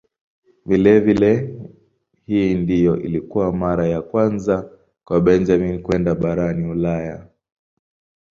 Vilevile 0.65 1.55
hii 2.25 2.55
ndiyo 2.55 2.97
ilikuwa 3.01 3.53
mara 3.53 3.87
ya 3.87 4.01
kwanza 4.01 4.71
kwa 5.05 5.21
Benjamin 5.21 5.81
kwenda 5.81 6.15
barani 6.15 6.67
Ulaya. 6.71 7.27